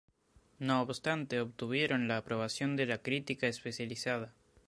No 0.57 0.81
obstante, 0.81 1.39
obtuvieron 1.39 2.07
la 2.07 2.17
aprobación 2.17 2.75
de 2.75 2.87
la 2.87 3.03
crítica 3.03 3.45
especializada. 3.45 4.33